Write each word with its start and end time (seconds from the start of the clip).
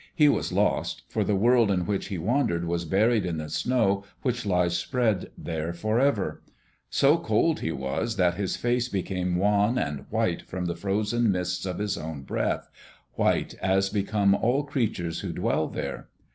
He 0.15 0.27
was 0.27 0.51
lost, 0.51 1.03
for 1.09 1.23
the 1.23 1.35
world 1.35 1.69
in 1.69 1.85
which 1.85 2.07
he 2.07 2.17
wandered 2.17 2.65
was 2.65 2.85
buried 2.85 3.23
in 3.23 3.37
the 3.37 3.49
snow 3.51 4.03
which 4.23 4.47
lies 4.47 4.75
spread 4.75 5.29
there 5.37 5.73
forever. 5.73 6.41
So 6.89 7.19
cold 7.19 7.59
he 7.59 7.71
was 7.71 8.15
that 8.15 8.33
his 8.33 8.55
face 8.55 8.89
became 8.89 9.35
wan 9.35 9.77
and 9.77 10.05
white 10.09 10.41
from 10.41 10.65
the 10.65 10.75
frozen 10.75 11.31
mists 11.31 11.67
of 11.67 11.77
his 11.77 11.99
own 11.99 12.23
breath, 12.23 12.67
white 13.13 13.53
as 13.61 13.91
become 13.91 14.33
all 14.33 14.63
creatures 14.63 15.19
who 15.19 15.33
dwell 15.33 15.67
there. 15.67 16.09